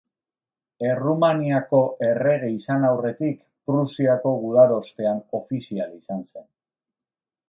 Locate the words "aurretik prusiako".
2.91-4.31